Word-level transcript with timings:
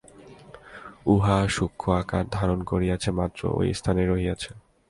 উহা 1.05 1.37
সূক্ষ্ম 1.55 1.85
আকার 2.01 2.25
ধারণ 2.31 2.59
করিয়াছে 2.63 3.09
মাত্র, 3.19 3.41
ঐ 3.55 3.61
স্থানেই 3.79 4.07
রহিয়াছে। 4.07 4.49